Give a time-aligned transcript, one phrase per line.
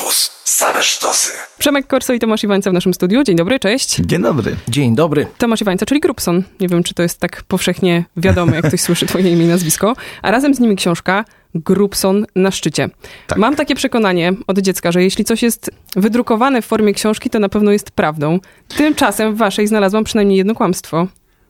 [0.00, 0.30] Campus.
[0.44, 1.32] Same sztosy.
[1.58, 3.22] Przemek Korso i Tomasz Iwańca w naszym studiu.
[3.22, 3.96] Dzień dobry, cześć.
[3.96, 4.56] Dzień dobry.
[4.68, 5.26] Dzień dobry.
[5.38, 6.42] Tomasz Iwańca, czyli Grubson.
[6.60, 9.96] Nie wiem, czy to jest tak powszechnie wiadome, jak ktoś słyszy twoje imię i nazwisko.
[10.22, 11.24] A razem z nimi książka
[11.54, 12.88] Grubson na szczycie.
[13.26, 13.38] Tak.
[13.38, 17.48] Mam takie przekonanie od dziecka, że jeśli coś jest wydrukowane w formie książki, to na
[17.48, 18.38] pewno jest prawdą.
[18.68, 21.06] Tymczasem w waszej znalazłam przynajmniej jedno kłamstwo.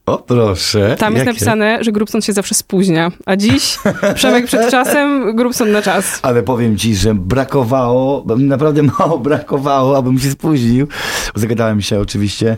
[0.06, 0.96] O, proszę.
[0.98, 1.34] Tam jest Jakie?
[1.34, 3.78] napisane, że Grubson się zawsze spóźnia, a dziś
[4.14, 6.18] Przemek przed czasem, Grubson na czas.
[6.22, 10.88] Ale powiem ci, że brakowało, naprawdę mało brakowało, abym się spóźnił.
[11.34, 12.56] Zagadałem się oczywiście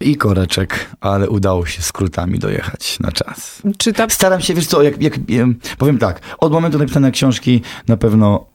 [0.00, 3.62] i koreczek, ale udało się skrótami dojechać na czas.
[3.78, 7.62] Czy ta Staram się, wiesz co, jak, jak em, powiem tak, od momentu napisania książki
[7.88, 8.46] na pewno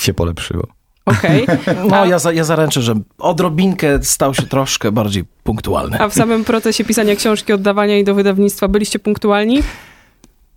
[0.00, 0.66] się polepszyło.
[1.06, 1.46] Okej.
[1.90, 6.00] No, ja, za, ja zaręczę, że odrobinkę stał się troszkę bardziej punktualny.
[6.00, 9.62] A w samym procesie pisania książki, oddawania jej do wydawnictwa byliście punktualni?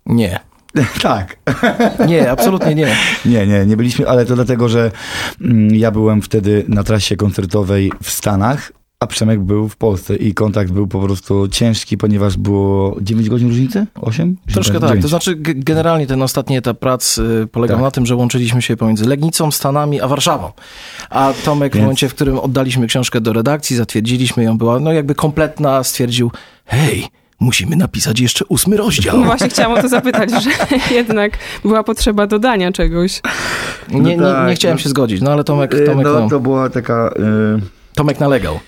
[0.06, 0.40] Nie.
[1.02, 1.36] tak.
[2.08, 2.96] Nie, absolutnie nie.
[3.24, 4.90] Nie, nie, nie byliśmy, ale to dlatego, że
[5.40, 10.34] mm, ja byłem wtedy na trasie koncertowej w Stanach, a Przemek był w Polsce i
[10.34, 13.86] kontakt był po prostu ciężki, ponieważ było 9 godzin różnicy?
[14.00, 14.36] 8?
[14.52, 15.00] Troszkę tak.
[15.02, 17.84] To znaczy, generalnie ten ostatni etap prac y, polegał Tak.
[17.84, 20.52] na tym, że łączyliśmy się pomiędzy Legnicą, Stanami, a Warszawą.
[21.10, 24.92] A Tomek w Więc- momencie, w którym oddaliśmy książkę do redakcji, zatwierdziliśmy ją, była no
[24.92, 26.30] jakby kompletna, stwierdził,
[26.66, 27.06] hej,
[27.40, 29.18] musimy napisać jeszcze ósmy rozdział.
[29.18, 30.50] No właśnie chciałam o to zapytać, że
[30.94, 33.20] jednak była potrzeba dodania czegoś.
[33.90, 34.82] Nie, nie, tak, nie chciałem no.
[34.82, 37.14] się zgodzić, no ale Tomek, Y, Tomek, No, no, to była taka...
[37.58, 38.58] y, Tomek nalegał.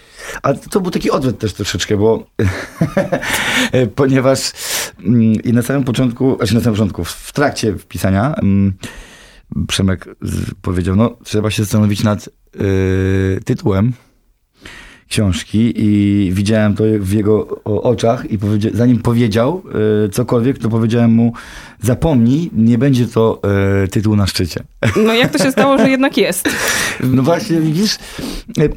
[0.43, 2.27] A to był taki odwet też troszeczkę, bo
[3.97, 4.53] ponieważ
[5.05, 8.73] mm, i na samym początku, znaczy na samym początku, w trakcie pisania mm,
[9.69, 10.07] Przemek
[10.63, 13.93] powiedział, no trzeba się zastanowić nad y, tytułem
[15.09, 19.63] książki i widziałem to w jego oczach i powiedzia- zanim powiedział
[20.07, 21.33] y, cokolwiek, to powiedziałem mu
[21.83, 23.41] zapomnij, nie będzie to
[23.85, 24.65] y, tytuł na szczycie.
[24.97, 26.49] No jak to się stało, że jednak jest?
[27.05, 27.95] No właśnie, widzisz,
[28.59, 28.69] e,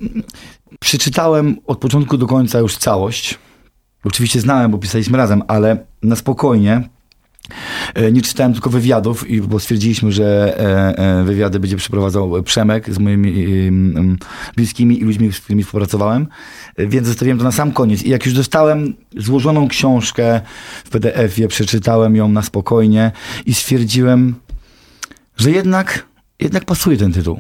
[0.80, 3.40] przeczytałem od początku do końca już całość.
[4.04, 6.90] Oczywiście znałem, bo pisaliśmy razem, ale na spokojnie.
[7.96, 13.00] E, Nie czytałem tylko wywiadów, bo stwierdziliśmy, że e, e, wywiady będzie przeprowadzał Przemek z
[13.00, 13.46] moimi
[14.56, 16.28] bliskimi i ludźmi, z którymi współpracowałem,
[16.78, 18.04] więc zostawiłem to na sam koniec.
[18.04, 20.42] I jak już dostałem złożoną książkę
[20.86, 23.12] w PDF-ie, przeczytałem ją na spokojnie
[23.46, 24.36] i stwierdziłem,
[25.38, 26.08] że jednak,
[26.40, 27.40] jednak pasuje ten tytuł.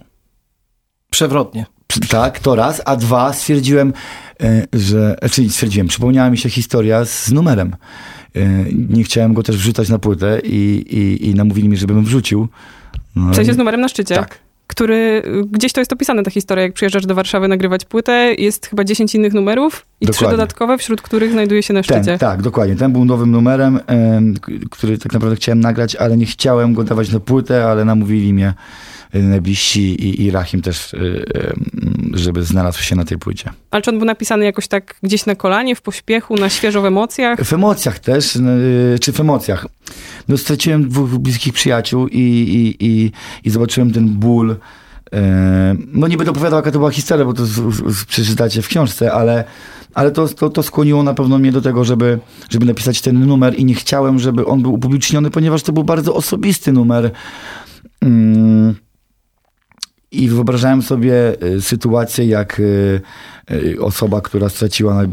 [1.09, 1.66] Przewrotnie.
[2.09, 3.94] Tak, to raz, a dwa stwierdziłem,
[4.44, 7.75] e, że, czyli stwierdziłem, przypomniała mi się historia z numerem.
[8.35, 8.40] E,
[8.90, 12.47] Nie chciałem go też wrzucać na płytę i, i, i namówili mi, żebym wrzucił.
[13.16, 14.16] No W sensie z numerem na szczycie.
[14.16, 14.40] Tak.
[14.68, 18.84] Który, gdzieś to jest opisane, ta historia, jak przyjeżdżasz do Warszawy nagrywać płytę, jest chyba
[18.84, 20.38] 10 innych numerów i trzy Dokładnie.
[20.38, 22.01] dodatkowe, wśród których znajduje się na szczycie.
[22.01, 22.75] Ten, tak, dokładnie.
[22.75, 23.80] Ten był nowym numerem,
[24.72, 28.53] który tak naprawdę chciałem nagrać, ale nie chciałem go dawać na płytę, ale namówili mnie
[29.13, 33.49] najbliżsi i, i Rahim też, e, em, żeby znalazł się na tej płycie.
[33.72, 36.85] Ale czy on był napisany jakoś tak gdzieś na kolanie, w pośpiechu, na świeżo w
[36.85, 37.44] emocjach?
[37.44, 38.47] W emocjach też, n-
[38.95, 39.67] y, czy w emocjach.
[40.27, 43.11] No straciłem dwóch bliskich przyjaciół i, i, i,
[43.44, 44.55] i zobaczyłem ten ból.
[45.94, 49.13] No nie będę opowiadał, jaka to była historia, bo to z, z, przeczytacie w książce,
[49.13, 49.44] ale,
[49.94, 52.19] ale to, to, to skłoniło na pewno mnie do tego, żeby,
[52.50, 56.13] żeby napisać ten numer i nie chciałem, żeby on był upubliczniony, ponieważ to był bardzo
[56.16, 57.11] osobisty numer.
[58.01, 58.75] Mm.
[60.11, 63.01] I wyobrażałem sobie y, sytuację, jak y,
[63.51, 65.07] y, osoba, która straciła naj,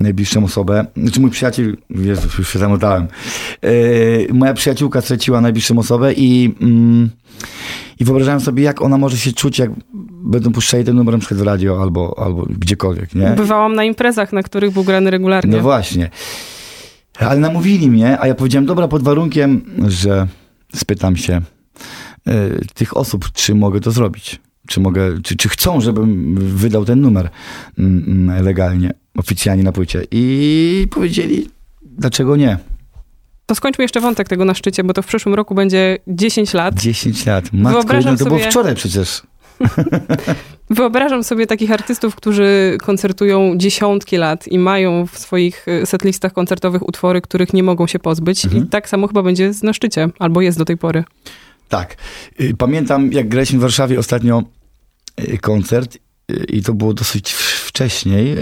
[0.00, 3.06] najbliższą osobę, znaczy mój przyjaciel, Jezu, już się zamotałem,
[4.32, 7.10] moja przyjaciółka straciła najbliższą osobę i, mm,
[8.00, 9.70] i wyobrażałem sobie, jak ona może się czuć, jak
[10.24, 13.30] będą puszczali ten numer na przykład w radio albo, albo gdziekolwiek, nie?
[13.30, 15.56] Bywałam na imprezach, na których był grany regularnie.
[15.56, 16.10] No właśnie.
[17.18, 20.26] Ale namówili mnie, a ja powiedziałem, dobra, pod warunkiem, że
[20.74, 21.40] spytam się
[22.74, 24.40] tych osób, czy mogę to zrobić.
[24.66, 27.28] Czy mogę, czy, czy chcą, żebym wydał ten numer
[27.78, 30.02] mm, mm, legalnie, oficjalnie na płycie.
[30.10, 31.48] I powiedzieli,
[31.82, 32.58] dlaczego nie?
[33.46, 36.74] To skończmy jeszcze wątek tego na szczycie, bo to w przyszłym roku będzie 10 lat.
[36.74, 37.52] 10 lat.
[37.52, 39.22] Matko, Wyobrażam no to było sobie- wczoraj przecież.
[40.70, 46.88] Wyobrażam sobie takich artystów, którzy koncertują dziesiątki lat i mają w swoich y, setlistach koncertowych
[46.88, 48.44] utwory, których nie mogą się pozbyć.
[48.44, 48.64] Mhm.
[48.64, 51.04] I tak samo chyba będzie na szczycie, albo jest do tej pory.
[51.72, 51.96] Tak.
[52.40, 54.42] Y, Pamiętam, jak graliśmy w Warszawie ostatnio
[55.20, 55.96] y, koncert
[56.30, 58.36] y, i to było dosyć wcześniej,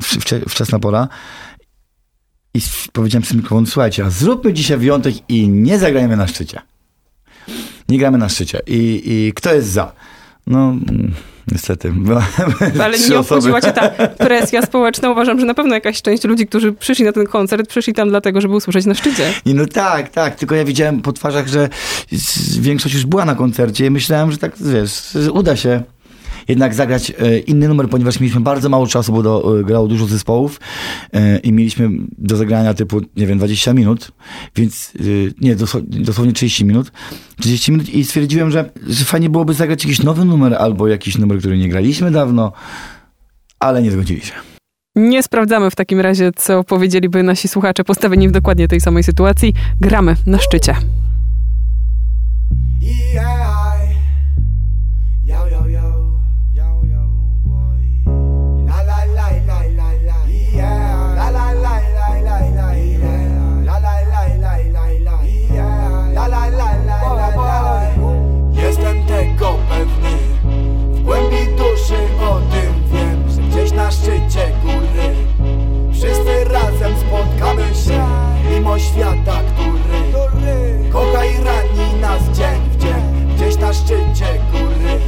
[0.00, 1.08] wcze- wczesna pora.
[2.54, 2.60] I
[2.92, 6.60] powiedziałem mikrofon, słuchajcie, a zróbmy dzisiaj wyjątek i nie zagrajmy na szczycie.
[7.88, 8.60] Nie gramy na szczycie.
[8.66, 9.92] I, i kto jest za?
[10.48, 11.12] No, mm,
[11.52, 11.92] niestety.
[12.84, 13.88] Ale nie obchodziła cię ta
[14.28, 15.10] presja społeczna.
[15.10, 18.40] Uważam, że na pewno jakaś część ludzi, którzy przyszli na ten koncert, przyszli tam dlatego,
[18.40, 19.32] żeby usłyszeć na szczycie.
[19.44, 20.34] I no tak, tak.
[20.34, 21.68] Tylko ja widziałem po twarzach, że
[22.60, 25.82] większość już była na koncercie i myślałem, że tak, wiesz, uda się
[26.48, 30.06] jednak zagrać e, inny numer, ponieważ mieliśmy bardzo mało czasu, bo do, e, grało dużo
[30.06, 30.60] zespołów
[31.12, 34.12] e, i mieliśmy do zagrania typu, nie wiem, 20 minut,
[34.56, 34.92] więc
[35.40, 35.56] nie,
[35.86, 36.92] dosłownie 30 minut.
[37.40, 41.38] 30 minut i stwierdziłem, że, że fajnie byłoby zagrać jakiś nowy numer albo jakiś numer,
[41.38, 42.52] który nie graliśmy dawno,
[43.58, 44.32] ale nie zgodzili się.
[44.96, 49.54] Nie sprawdzamy w takim razie, co powiedzieliby nasi słuchacze postawieni w dokładnie tej samej sytuacji.
[49.80, 50.74] Gramy na szczycie.
[52.80, 53.67] Yeah.
[78.80, 83.34] Świata, który kocha i rani nas dzień w dzień.
[83.36, 85.00] Gdzieś na szczycie góry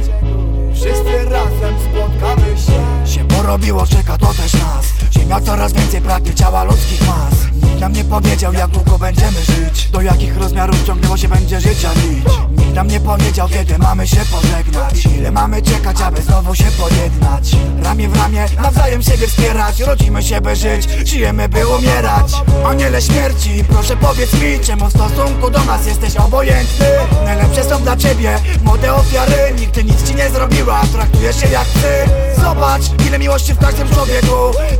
[0.73, 3.11] Wszyscy razem spotkamy się.
[3.13, 5.00] Się porobiło, czeka to też nas
[5.31, 7.63] Ziemia coraz więcej pragnie ciała ludzkich mas.
[7.63, 9.89] Nikt nam nie powiedział jak długo będziemy żyć.
[9.89, 12.25] Do jakich rozmiarów ciągnęło się będzie życia nić
[12.57, 15.05] Nikt nam nie powiedział kiedy mamy się pożegnać.
[15.05, 17.51] Ile mamy czekać aby znowu się pojednać?
[17.83, 19.79] Ramię w ramię nawzajem siebie wspierać.
[19.79, 22.31] Rodzimy się by żyć, żyjemy by umierać.
[22.65, 26.85] Aniele śmierci, proszę powiedz mi Czemu w stosunku do nas jesteś obojętny?
[27.25, 29.53] Najlepsze są dla ciebie młode ofiary.
[29.59, 32.11] Nikt nic ci nie zrobiła, traktujesz się jak ty
[32.41, 34.35] Zobacz ile miłości w każdym człowieku.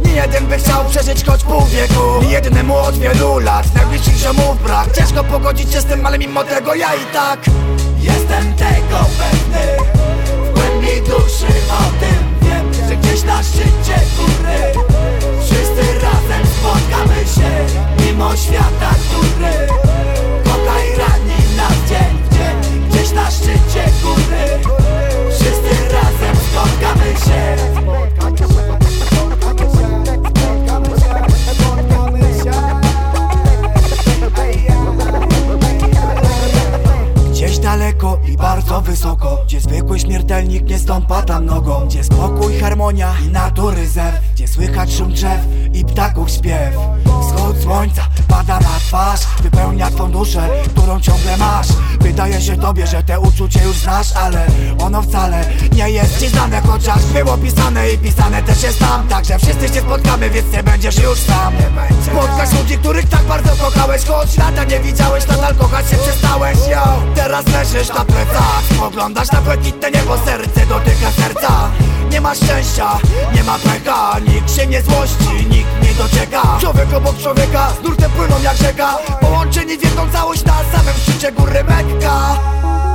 [0.06, 2.22] Nie jeden by chciał przeżyć choć pół wieku.
[2.22, 3.76] Nie jednemu od wielu lat.
[3.76, 4.92] Najbliższych ziomów brak.
[4.98, 7.40] Ciężko pogodzić się z tym, ale mimo tego ja i tak
[8.00, 9.92] Jestem tego pewny.
[10.46, 14.84] W głębi duszy o tym wiem Że gdzieś na szczycie góry
[15.44, 17.52] Wszyscy razem spotkamy się
[18.06, 19.68] Mimo świata, który
[20.44, 22.90] Kocha i rani nas dzień w dzień.
[22.90, 23.51] Gdzieś na szczycie
[52.24, 54.46] Wydaje się tobie, że te uczucie już znasz Ale
[54.80, 59.08] ono wcale nie jest ci znane Chociaż było pisane i pisane też jest tam.
[59.08, 61.54] Także wszyscy się spotkamy, więc nie będziesz już sam.
[62.06, 66.58] Spotkasz ludzi, których tak bardzo kochałeś Choć lata nie widziałeś, nadal kochać się przestałeś.
[66.70, 71.70] Yo, teraz leżysz na plecach Spoglądasz na błękitne niebo, serce dotyka serca.
[72.12, 72.88] Nie ma szczęścia,
[73.36, 76.42] nie ma pecha Nikt się nie złości, nikt nie docieka.
[76.62, 78.98] Człowiek obok człowieka, z nurtem płyną jak rzeka.
[79.22, 82.91] Połączeni w jedną całość na samym szczycie góry Mekka 啊。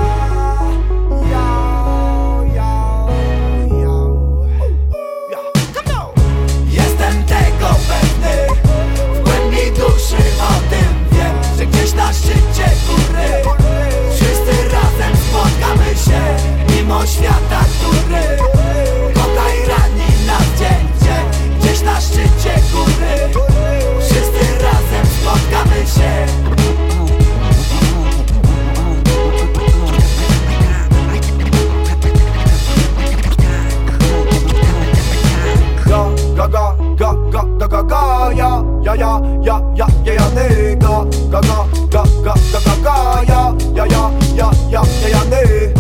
[37.31, 41.41] Go, go, go, go, go, go, ja, ja, ja, ja, ja, ja, ja, go, go,
[41.41, 45.76] go, go, go, go, go, go, ja, ja, ja ja, ja, ja, ja,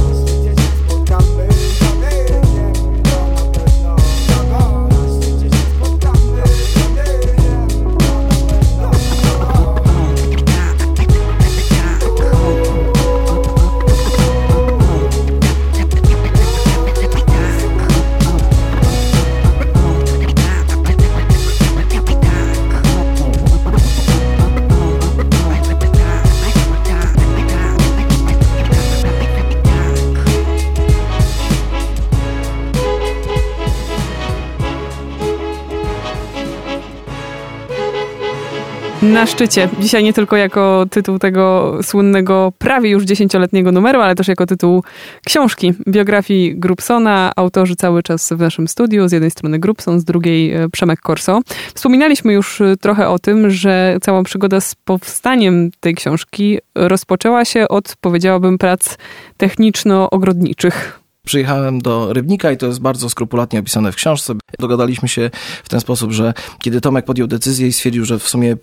[39.12, 39.68] Na szczycie.
[39.80, 44.82] Dzisiaj nie tylko jako tytuł tego słynnego, prawie już dziesięcioletniego numeru, ale też jako tytuł
[45.26, 47.32] książki, biografii Grubsona.
[47.36, 49.08] Autorzy cały czas w naszym studiu.
[49.08, 51.40] Z jednej strony Grubson, z drugiej e, Przemek Korso.
[51.74, 57.68] Wspominaliśmy już e, trochę o tym, że cała przygoda z powstaniem tej książki rozpoczęła się
[57.68, 58.96] od, powiedziałabym, prac
[59.36, 61.05] techniczno-ogrodniczych.
[61.26, 64.34] Przyjechałem do Rybnika i to jest bardzo skrupulatnie opisane w książce.
[64.58, 65.30] Dogadaliśmy się
[65.64, 68.56] w ten sposób, że kiedy Tomek podjął decyzję i stwierdził, że w sumie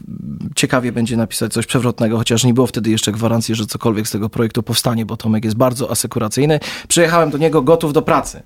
[0.55, 4.29] ciekawie będzie napisać coś przewrotnego, chociaż nie było wtedy jeszcze gwarancji, że cokolwiek z tego
[4.29, 8.43] projektu powstanie, bo Tomek jest bardzo asekuracyjny, przyjechałem do niego gotów do pracy.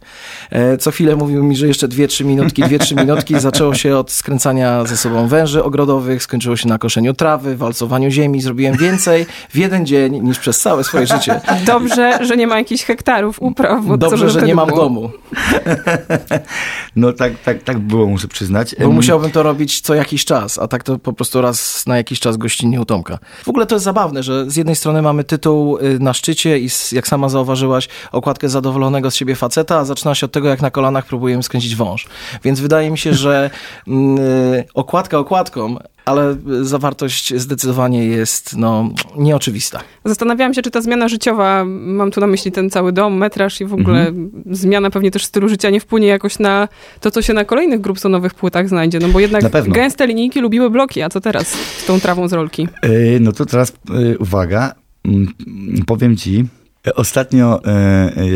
[0.49, 3.39] E, co chwilę mówił mi, że jeszcze dwie, trzy minutki, dwie, trzy minutki.
[3.39, 8.41] Zaczęło się od skręcania ze sobą węży ogrodowych, skończyło się na koszeniu trawy, walcowaniu ziemi.
[8.41, 11.41] Zrobiłem więcej w jeden dzień niż przez całe swoje życie.
[11.65, 13.85] Dobrze, że nie ma jakichś hektarów upraw.
[13.85, 14.79] Bo Dobrze, że nie mam było?
[14.79, 15.11] domu,
[16.95, 18.75] No tak, tak, tak było, muszę przyznać.
[18.79, 22.19] bo musiałbym to robić co jakiś czas, a tak to po prostu raz na jakiś
[22.19, 23.19] czas gościnnie u Tomka.
[23.43, 26.69] W ogóle to jest zabawne, że z jednej strony mamy tytuł y, na szczycie i
[26.91, 30.71] jak sama zauważyłaś, okładkę zadowolonego z siebie faceta, a zaczyna się od tego, jak na
[30.71, 32.07] kolanach próbujemy skręcić wąż.
[32.43, 33.49] Więc wydaje mi się, że
[33.87, 35.75] mm, y, okładka okładką,
[36.07, 39.79] ale zawartość zdecydowanie jest no, nieoczywista.
[40.05, 43.65] Zastanawiałam się, czy ta zmiana życiowa, mam tu na myśli ten cały dom, metraż i
[43.65, 44.11] w ogóle
[44.51, 46.67] zmiana pewnie też stylu życia nie wpłynie jakoś na
[46.99, 48.99] to, co się na kolejnych Grubsonowych płytach znajdzie.
[48.99, 52.67] No bo jednak gęste linijki lubiły bloki, a co teraz z tą trawą z rolki?
[52.81, 54.73] E, No to teraz e, uwaga,
[55.07, 55.33] Mm,
[55.85, 56.45] powiem ci,
[56.87, 57.61] e, ostatnio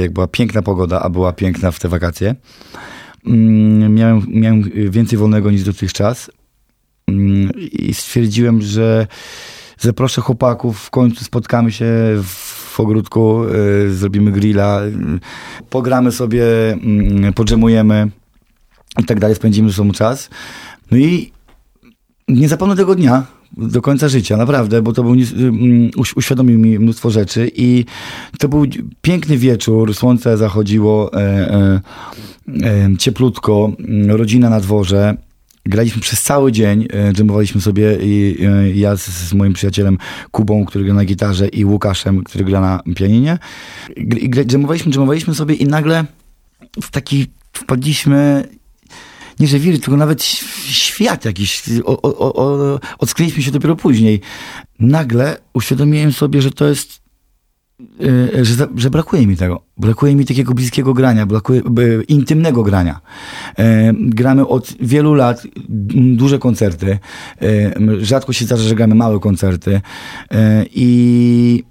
[0.01, 2.35] jak była piękna pogoda, a była piękna w te wakacje,
[3.27, 6.31] mm, miałem, miałem więcej wolnego niż dotychczas
[7.71, 9.07] i stwierdziłem, że
[9.79, 11.85] zaproszę chłopaków, w końcu spotkamy się
[12.23, 14.91] w ogródku, e, zrobimy grilla, e,
[15.69, 18.09] pogramy sobie, mm, podrzemujemy
[18.99, 20.29] i tak dalej, spędzimy ze sobą czas.
[20.91, 21.31] No i
[22.27, 23.25] nie zapomnę tego dnia
[23.57, 25.15] do końca życia, naprawdę, bo to był,
[26.15, 27.85] uświadomił mi mnóstwo rzeczy i
[28.39, 28.65] to był
[29.01, 31.81] piękny wieczór, słońce zachodziło, e,
[32.99, 33.71] cieplutko,
[34.07, 35.17] rodzina na dworze.
[35.65, 39.97] Graliśmy przez cały dzień, e, dżemowaliśmy sobie i e, ja z, z moim przyjacielem
[40.31, 43.37] Kubą, który gra na gitarze i Łukaszem, który gra na pianinie.
[43.97, 46.05] I Dżemowaliśmy, dżemowaliśmy sobie i nagle
[46.81, 48.47] w taki wpadliśmy
[49.41, 51.63] nie że wir, tylko nawet świat jakiś.
[51.85, 54.21] O, o, o, odskryliśmy się dopiero później.
[54.79, 57.00] Nagle uświadomiłem sobie, że to jest,
[58.41, 59.61] że, za- że brakuje mi tego.
[59.77, 61.61] Brakuje mi takiego bliskiego grania, brakuje
[62.07, 62.99] intymnego grania.
[63.59, 65.43] E, gramy od wielu lat
[66.15, 66.99] duże koncerty.
[67.41, 69.81] E, rzadko się zdarza, że gramy małe koncerty.
[70.31, 71.63] E, I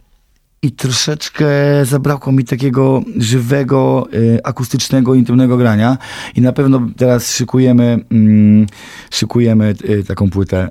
[0.62, 1.47] i troszeczkę
[1.85, 5.99] zabrakło mi takiego żywego, y, akustycznego, intymnego grania.
[6.37, 8.67] I na pewno teraz szykujemy, mm,
[9.11, 10.69] szykujemy y, taką płytę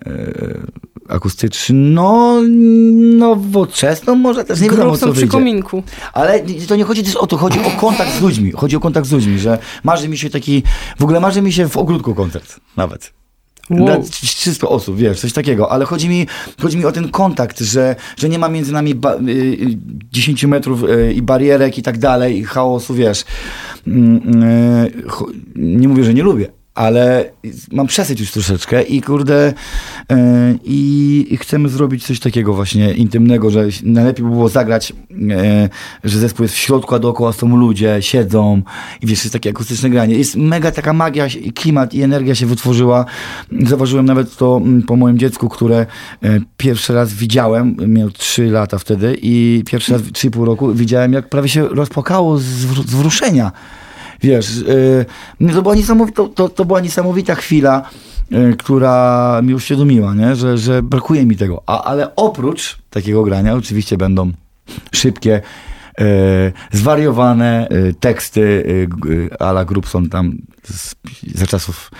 [1.09, 2.41] y, akustyczną,
[3.17, 5.31] nowoczesną, może też nie wiadomo co przy wyjdzie.
[5.31, 5.83] kominku.
[6.13, 8.51] Ale to nie chodzi też o to, chodzi o kontakt z ludźmi.
[8.51, 10.63] Chodzi o kontakt z ludźmi, że marzy mi się taki,
[10.99, 13.19] w ogóle marzy mi się w ogródku koncert nawet.
[13.69, 13.85] Wow.
[13.85, 16.27] Dla 300 osób, wiesz, coś takiego, ale chodzi mi,
[16.61, 19.77] chodzi mi o ten kontakt, że, że nie ma między nami ba, y, y,
[20.11, 23.25] 10 metrów y, i barierek i tak dalej, i chaosu, wiesz.
[23.87, 24.91] Mm, y,
[25.55, 27.31] nie mówię, że nie lubię, ale
[27.71, 29.53] mam przesyć już troszeczkę i kurde
[30.11, 30.15] y,
[30.63, 35.69] i, chcemy zrobić coś takiego właśnie intymnego, że najlepiej by było zagrać, y,
[36.03, 38.61] że zespół jest w środku, a dookoła są ludzie, siedzą
[39.01, 40.15] i wiesz, jest takie akustyczne granie.
[40.15, 43.05] Jest mega taka magia, i klimat i energia się wytworzyła.
[43.65, 45.85] Zauważyłem nawet to mm, po moim dziecku, które
[46.23, 51.29] e, pierwszy raz widziałem, miał 3 lata wtedy i pierwszy raz, 3,5 roku widziałem, jak
[51.29, 53.51] prawie się rozpłakało z, z wzruszenia.
[54.21, 54.63] Wiesz,
[55.41, 57.89] yy, to, była niesamowita, to, to, była niesamowita chwila,
[58.31, 60.35] yy, która mi uświadomiła, nie?
[60.35, 61.61] Że, że brakuje mi tego.
[61.65, 64.31] A, ale oprócz takiego grania oczywiście będą
[64.91, 65.41] szybkie,
[65.99, 66.05] yy,
[66.71, 68.63] zwariowane yy, teksty
[69.05, 70.95] yy, a la Grubson tam z,
[71.35, 71.91] za czasów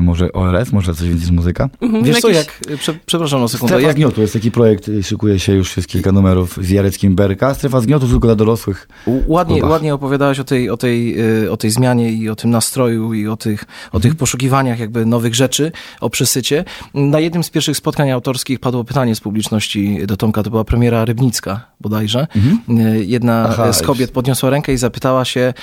[0.00, 1.68] może ORS, może coś więcej z muzyka.
[1.80, 5.02] Mhm, Wiesz co, jak, prze, przepraszam na sekundę, Strefa jak, Zgniotu jest taki projekt, y,
[5.02, 7.54] szykuje się już jest kilka numerów z Jareckim Berka.
[7.54, 8.88] Strefa Zgniotu tylko dla dorosłych.
[9.26, 11.16] Ładnie, ładnie opowiadałeś o tej, o, tej,
[11.50, 15.34] o tej zmianie i o tym nastroju i o tych, o tych poszukiwaniach jakby nowych
[15.34, 16.64] rzeczy, o przesycie.
[16.94, 21.04] Na jednym z pierwszych spotkań autorskich padło pytanie z publiczności do Tomka, to była premiera
[21.04, 22.26] Rybnicka bodajże.
[22.68, 25.54] Y, Jedna Aha, z kobiet podniosła rękę i zapytała się,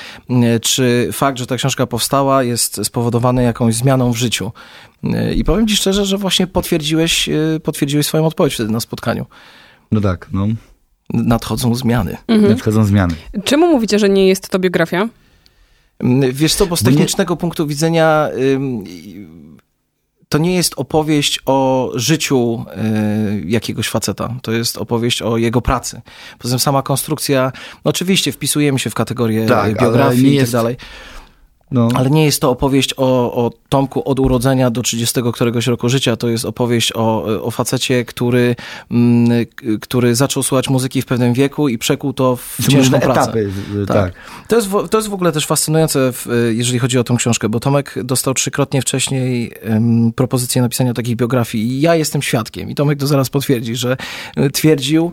[0.62, 4.52] czy fakt, że ta książka powstała jest spowodowany jakąś zmianą w życiu.
[5.04, 9.26] Y, I powiem ci szczerze, że właśnie potwierdziłeś, y, potwierdziłeś swoją odpowiedź wtedy na spotkaniu.
[9.92, 10.48] No tak, no.
[11.14, 12.18] Nadchodzą zmiany.
[12.28, 12.52] Mhm.
[12.52, 13.16] Nadchodzą zmiany.
[13.44, 15.10] Czemu mówicie, że nie jest to biografia?
[16.00, 18.30] Mm, Wiesz co, bo z Bo nie- technicznego punktu widzenia
[20.30, 22.66] to nie jest opowieść o życiu
[23.42, 24.36] y, jakiegoś faceta.
[24.42, 26.02] To jest opowieść o jego pracy.
[26.40, 27.52] Poza tym sama konstrukcja,
[27.86, 30.76] no oczywiście wpisujemy się w kategorię Tak, biografii i tak jest- dalej.
[31.72, 31.88] No.
[31.96, 36.16] Ale nie jest to opowieść o, o Tomku od urodzenia do 30 któregoś roku życia.
[36.16, 38.56] To jest opowieść o, o facecie, który,
[38.92, 43.00] mm, k- który zaczął słuchać muzyki w pewnym wieku i przekuł to w Są ciężką
[43.00, 43.22] pracę.
[43.22, 43.50] etapy,
[43.88, 43.98] Tak.
[43.98, 44.14] tak.
[44.48, 47.50] To jest, w- to jest w ogóle też fascynujące, w, jeżeli chodzi o tą książkę,
[47.50, 49.52] bo Tomek dostał trzykrotnie wcześniej
[50.16, 53.98] propozycję napisania takich biografii i ja jestem świadkiem i Tomek to zaraz potwierdzi, że
[54.36, 55.12] e, twierdził,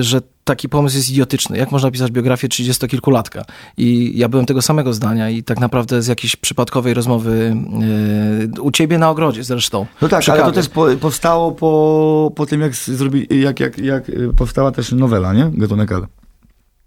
[0.00, 1.58] że taki pomysł jest idiotyczny.
[1.58, 3.44] Jak można pisać biografię trzydziestokilkulatka?
[3.76, 7.56] I ja byłem tego samego zdania i tak naprawdę z jakiejś przypadkowej rozmowy
[8.56, 9.86] e, u ciebie na ogrodzie zresztą.
[10.02, 14.08] No tak, ale to też po, powstało po, po tym, jak, zrobi, jak, jak, jak
[14.08, 15.50] y, powstała też nowela, nie?
[15.54, 16.06] Gatunek L.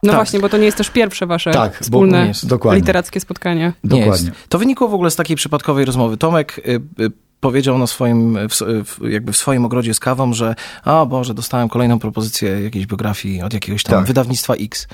[0.03, 0.15] No Tak.
[0.15, 2.45] właśnie, bo to nie jest też pierwsze wasze Tak, bo wspólne jest.
[2.71, 3.73] Literackie spotkanie.
[3.83, 4.27] Nie Dokładnie.
[4.27, 4.49] jest.
[4.49, 6.17] To wynikło w ogóle z takiej przypadkowej rozmowy.
[6.17, 6.61] Tomek
[6.99, 7.11] y,
[7.45, 11.99] powiedział na swoim, w, jakby w swoim ogrodzie z kawą, że a Boże, dostałem kolejną
[11.99, 14.07] propozycję jakiejś biografii od jakiegoś tam Tak.
[14.07, 14.87] wydawnictwa X.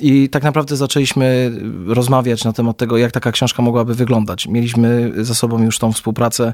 [0.00, 1.52] I tak naprawdę zaczęliśmy
[1.86, 4.46] rozmawiać na temat tego, jak taka książka mogłaby wyglądać.
[4.46, 6.52] Mieliśmy za sobą już tą współpracę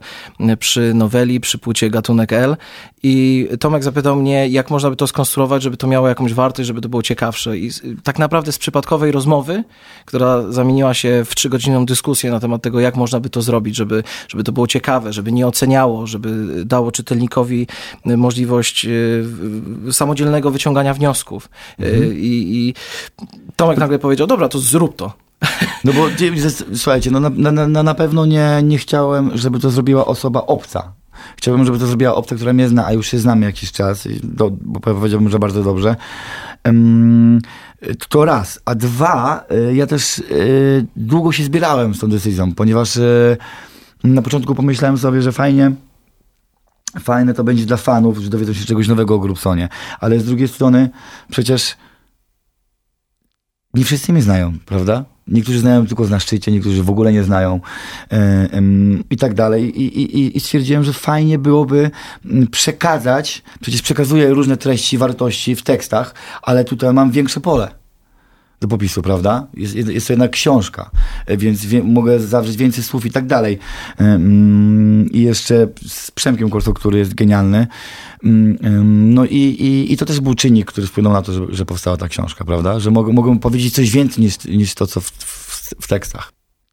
[0.58, 2.56] przy noweli, przy płycie Gatunek L
[3.02, 6.80] i Tomek zapytał mnie, jak można by to skonstruować, żeby to miało jakąś wartość, żeby
[6.80, 7.58] to było ciekawsze.
[7.58, 7.70] I
[8.02, 9.64] tak naprawdę z przypadkowej rozmowy,
[10.04, 14.02] która zamieniła się w trzygodzinną dyskusję na temat tego, jak można by to zrobić, żeby,
[14.28, 16.30] żeby to było ciekawe, żeby nie oceniało, żeby
[16.64, 17.66] dało czytelnikowi
[18.04, 19.24] możliwość y,
[19.92, 21.48] samodzielnego wyciągania wniosków.
[21.80, 22.74] Y, I, I
[23.56, 25.12] Tomek nagle powiedział, dobra, to zrób to.
[25.84, 27.30] No bo nie- słuchajcie, no na,
[27.66, 30.92] na, na, pewno nie, nie chciałem, żeby to zrobiła osoba obca.
[31.36, 34.50] Chciałbym, żeby to zrobiła obca, która mnie zna, a już się znamy jakiś czas, do,
[34.50, 35.96] bo powiedziałbym, że bardzo dobrze.
[36.64, 37.40] Em,
[38.08, 38.60] to raz.
[38.64, 43.36] A dwa, y, ja też y, długo się zbierałem z tą decyzją, ponieważ y,
[44.04, 45.72] na początku pomyślałem sobie, że fajnie,
[47.00, 49.68] fajne to będzie dla fanów, że dowiedzą się czegoś nowego o Grubsonie.
[50.00, 50.90] Ale z drugiej strony
[51.30, 51.76] przecież
[53.74, 55.04] nie wszyscy mnie znają, prawda?
[55.26, 57.60] Niektórzy znają tylko na szczycie, niektórzy w ogóle nie znają
[58.12, 58.48] e,
[59.10, 59.72] i tak dalej.
[60.36, 61.90] I stwierdziłem, że fajnie byłoby
[62.24, 67.79] mm, przekazać, przecież przekazuję różne treści, wartości w tekstach, ale tutaj mam większe pole
[68.60, 69.46] do popisu, prawda?
[69.54, 70.90] Jest, jest to jednak książka,
[71.26, 73.58] e, więc wie, mogę zawrzeć więcej słów i tak dalej.
[74.00, 77.66] Ym, I jeszcze z Przemkiem Korsą, który jest genialny.
[78.24, 78.58] Ym,
[79.14, 81.96] No i, i, i to też był czynnik, który wpłynął na to, że, że powstała
[81.96, 82.80] ta książka, prawda?
[82.80, 86.32] Że mogę, mogę powiedzieć coś więcej niż, niż to, co w, w, w tekstach.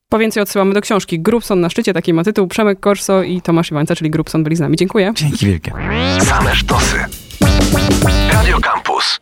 [0.10, 1.20] Po więcej odsyłamy do książki.
[1.20, 2.48] Grubson na szczycie, taki ma tytuł.
[2.48, 4.78] Przemek Korso i Tomasz Iwańca, czyli Grubson byli z nami.
[4.78, 5.14] Dziękuję.
[5.16, 5.72] Dzięki wielkie.
[6.20, 6.98] Same sztosy.
[8.32, 9.20] Radio Campus.